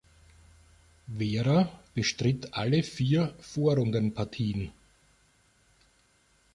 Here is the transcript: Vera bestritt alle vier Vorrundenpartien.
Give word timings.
Vera 1.15 1.71
bestritt 1.93 2.47
alle 2.55 2.81
vier 2.81 3.35
Vorrundenpartien. 3.39 4.71